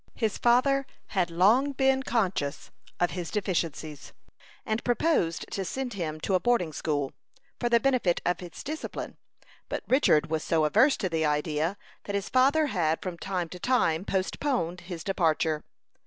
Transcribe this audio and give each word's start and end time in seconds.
His 0.15 0.39
father 0.39 0.87
had 1.09 1.29
long 1.29 1.73
been 1.73 2.01
conscious 2.01 2.71
of 2.99 3.11
his 3.11 3.29
deficiencies, 3.29 4.13
and 4.65 4.83
proposed 4.83 5.45
to 5.51 5.63
send 5.63 5.93
him 5.93 6.19
to 6.21 6.33
a 6.33 6.39
boarding 6.39 6.73
school, 6.73 7.11
for 7.59 7.69
the 7.69 7.79
benefit 7.79 8.19
of 8.25 8.41
its 8.41 8.63
discipline; 8.63 9.17
but 9.69 9.83
Richard 9.87 10.31
was 10.31 10.43
so 10.43 10.65
averse 10.65 10.97
to 10.97 11.09
the 11.09 11.25
idea, 11.27 11.77
that 12.05 12.15
his 12.15 12.29
father 12.29 12.65
had 12.65 12.99
from 12.99 13.19
time 13.19 13.47
to 13.49 13.59
time 13.59 14.03
postponed 14.03 14.81
his 14.81 15.03
departure. 15.03 15.63